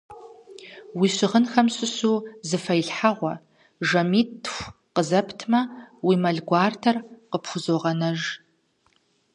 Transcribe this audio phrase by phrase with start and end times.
[0.99, 2.15] Уи щыгъынхэм щыщу
[2.47, 3.33] зы фэилъхьэгъуэ,
[3.87, 5.61] жэмитху къызэптмэ,
[6.05, 6.97] уи мэл гуартэр
[7.29, 8.19] къыпхузогъэнэж.